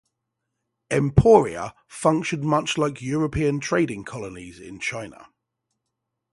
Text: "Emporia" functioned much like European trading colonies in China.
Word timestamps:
"Emporia" 0.89 1.75
functioned 1.87 2.41
much 2.43 2.75
like 2.75 3.03
European 3.03 3.59
trading 3.59 4.03
colonies 4.03 4.59
in 4.59 4.79
China. 4.79 5.27